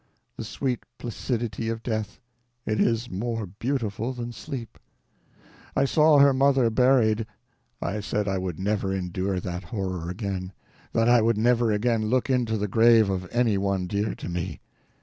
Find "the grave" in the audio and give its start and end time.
12.57-13.11